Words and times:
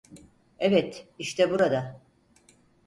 Evet, 0.59 1.07
işte 1.19 1.49
burada. 1.51 2.01